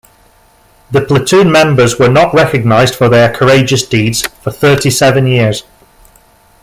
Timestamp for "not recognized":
2.09-2.95